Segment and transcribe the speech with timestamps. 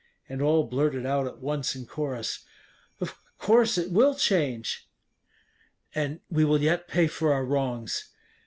[0.27, 2.43] And all blurted out at once in chorus,
[2.99, 4.89] "Of course it will change."
[5.93, 8.09] "And we will yet pay for our wrongs."